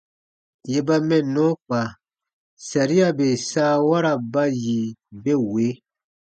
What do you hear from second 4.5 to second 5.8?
yi be wee: